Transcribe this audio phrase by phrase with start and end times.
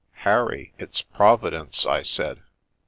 [0.25, 2.41] "Harry, it's Providence," I said.